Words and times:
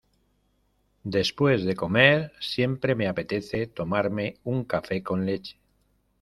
Después 1.03 1.63
de 1.63 1.75
comer 1.75 2.31
siempre 2.39 2.95
me 2.95 3.07
apetece 3.07 3.67
tomarme 3.67 4.39
un 4.43 4.63
café 4.63 5.03
con 5.03 5.27
leche. 5.27 5.59